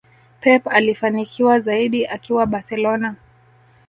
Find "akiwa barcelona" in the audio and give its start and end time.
2.07-3.15